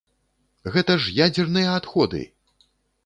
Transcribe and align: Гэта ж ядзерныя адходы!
Гэта 0.75 0.95
ж 1.03 1.13
ядзерныя 1.25 1.69
адходы! 1.81 2.27